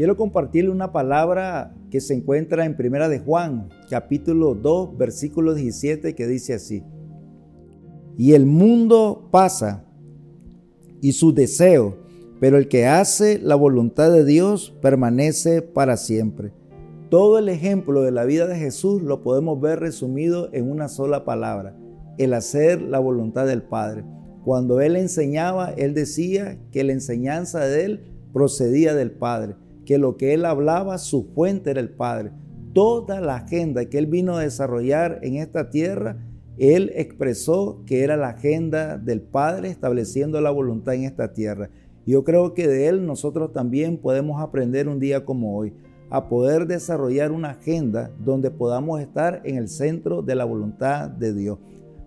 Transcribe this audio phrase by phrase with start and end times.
[0.00, 6.14] Quiero compartirle una palabra que se encuentra en Primera de Juan, capítulo 2, versículo 17,
[6.14, 6.82] que dice así:
[8.16, 9.84] Y el mundo pasa
[11.02, 11.98] y su deseo,
[12.40, 16.54] pero el que hace la voluntad de Dios permanece para siempre.
[17.10, 21.26] Todo el ejemplo de la vida de Jesús lo podemos ver resumido en una sola
[21.26, 21.76] palabra,
[22.16, 24.06] el hacer la voluntad del Padre.
[24.46, 28.00] Cuando Él enseñaba, Él decía que la enseñanza de Él
[28.32, 29.56] procedía del Padre,
[29.90, 32.30] que lo que Él hablaba, su fuente era el Padre.
[32.74, 36.16] Toda la agenda que Él vino a desarrollar en esta tierra,
[36.58, 41.70] Él expresó que era la agenda del Padre estableciendo la voluntad en esta tierra.
[42.06, 45.72] Yo creo que de Él nosotros también podemos aprender un día como hoy
[46.08, 51.34] a poder desarrollar una agenda donde podamos estar en el centro de la voluntad de
[51.34, 51.58] Dios.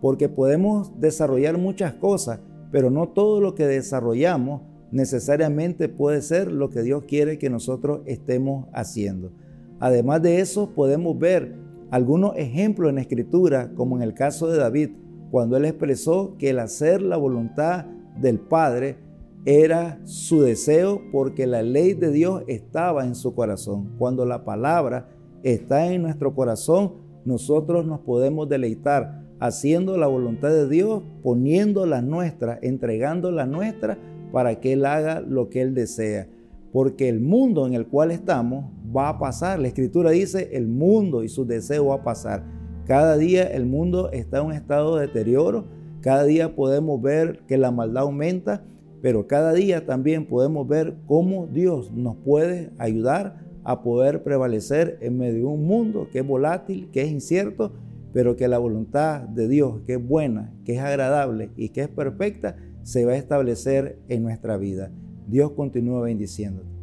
[0.00, 2.40] Porque podemos desarrollar muchas cosas,
[2.72, 8.00] pero no todo lo que desarrollamos necesariamente puede ser lo que Dios quiere que nosotros
[8.06, 9.32] estemos haciendo.
[9.80, 11.54] Además de eso, podemos ver
[11.90, 14.90] algunos ejemplos en Escritura, como en el caso de David,
[15.30, 17.86] cuando él expresó que el hacer la voluntad
[18.20, 18.96] del Padre
[19.44, 23.92] era su deseo porque la ley de Dios estaba en su corazón.
[23.98, 25.08] Cuando la palabra
[25.42, 32.02] está en nuestro corazón, nosotros nos podemos deleitar haciendo la voluntad de Dios, poniendo la
[32.02, 33.98] nuestra, entregando la nuestra
[34.32, 36.28] para que Él haga lo que Él desea.
[36.72, 39.58] Porque el mundo en el cual estamos va a pasar.
[39.58, 42.44] La escritura dice, el mundo y su deseo va a pasar.
[42.86, 45.64] Cada día el mundo está en un estado de deterioro.
[46.00, 48.62] Cada día podemos ver que la maldad aumenta
[49.06, 55.18] pero cada día también podemos ver cómo Dios nos puede ayudar a poder prevalecer en
[55.18, 57.72] medio de un mundo que es volátil, que es incierto,
[58.16, 61.88] pero que la voluntad de Dios, que es buena, que es agradable y que es
[61.88, 64.90] perfecta, se va a establecer en nuestra vida.
[65.26, 66.75] Dios continúa bendiciéndote.